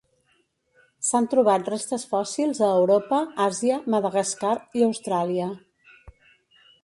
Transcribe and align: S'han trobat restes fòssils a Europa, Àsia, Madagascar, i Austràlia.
S'han 1.09 1.27
trobat 1.33 1.69
restes 1.73 2.05
fòssils 2.13 2.61
a 2.69 2.71
Europa, 2.79 3.21
Àsia, 3.47 3.77
Madagascar, 3.97 4.57
i 4.81 4.85
Austràlia. 4.87 5.51